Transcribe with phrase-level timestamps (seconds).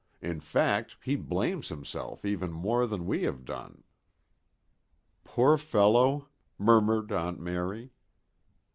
[0.19, 3.83] In fact, he blames himself even more than we have done."
[5.23, 6.27] "Poor fellow,"
[6.57, 7.91] murmured Aunt Mary.